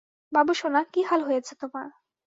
[0.31, 1.87] বাবুসোনা, কি হাল হয়েছে তোমার?